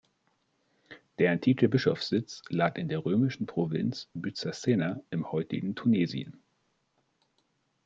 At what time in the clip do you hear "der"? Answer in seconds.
1.19-1.29, 2.89-3.05